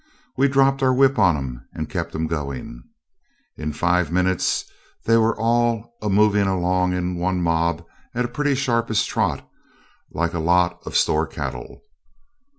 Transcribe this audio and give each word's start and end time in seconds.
We 0.35 0.47
dropped 0.47 0.81
our 0.81 0.91
whip 0.95 1.19
on 1.19 1.37
'em, 1.37 1.67
and 1.73 1.87
kept 1.87 2.15
'em 2.15 2.25
going. 2.25 2.85
In 3.55 3.71
five 3.71 4.11
minutes 4.11 4.63
they 5.05 5.15
were 5.15 5.39
all 5.39 5.93
a 6.01 6.09
moving 6.09 6.47
along 6.47 6.93
in 6.93 7.17
one 7.19 7.39
mob 7.43 7.85
at 8.15 8.25
a 8.25 8.33
pretty 8.33 8.55
sharpish 8.55 9.05
trot 9.05 9.47
like 10.11 10.33
a 10.33 10.39
lot 10.39 10.81
of 10.87 10.97
store 10.97 11.27
cattle. 11.27 11.83